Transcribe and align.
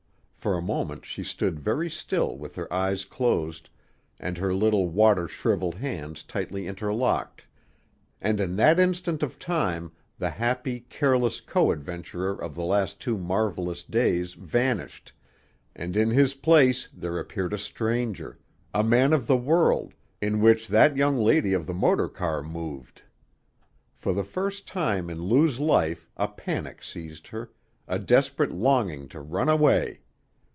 For 0.43 0.57
a 0.57 0.61
moment 0.63 1.05
she 1.05 1.23
stood 1.23 1.59
very 1.59 1.87
still 1.87 2.35
with 2.35 2.55
her 2.55 2.65
eyes 2.73 3.05
closed 3.05 3.69
and 4.19 4.39
her 4.39 4.55
little 4.55 4.89
water 4.89 5.27
shriveled 5.27 5.75
hands 5.75 6.23
tightly 6.23 6.65
interlocked, 6.65 7.45
and 8.19 8.39
in 8.39 8.55
that 8.55 8.79
instant 8.79 9.21
of 9.21 9.37
time 9.37 9.91
the 10.17 10.31
happy, 10.31 10.79
careless 10.89 11.41
co 11.41 11.71
adventurer 11.71 12.31
of 12.43 12.55
the 12.55 12.63
last 12.63 12.99
two 12.99 13.19
marvelous 13.19 13.83
days 13.83 14.33
vanished, 14.33 15.13
and 15.75 15.95
in 15.95 16.09
his 16.09 16.33
place 16.33 16.87
there 16.91 17.19
appeared 17.19 17.53
a 17.53 17.59
stranger, 17.59 18.39
a 18.73 18.83
man 18.83 19.13
of 19.13 19.27
the 19.27 19.37
world, 19.37 19.93
in 20.21 20.41
which 20.41 20.69
that 20.69 20.97
young 20.97 21.17
lady 21.17 21.53
of 21.53 21.67
the 21.67 21.71
motor 21.75 22.09
car 22.09 22.41
moved. 22.41 23.03
For 23.93 24.11
the 24.11 24.23
first 24.23 24.67
time 24.67 25.07
in 25.07 25.21
Lou's 25.21 25.59
life 25.59 26.09
a 26.17 26.27
panic 26.27 26.81
seized 26.81 27.27
her, 27.27 27.51
a 27.87 27.99
desperate 27.99 28.51
longing 28.51 29.07
to 29.09 29.21
run 29.21 29.47
away. 29.47 29.99